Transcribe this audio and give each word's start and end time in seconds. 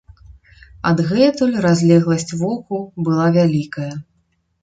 Адгэтуль 0.91 1.51
разлегласць 1.65 2.33
воку 2.41 2.79
была 3.09 3.27
вялікая. 3.37 3.93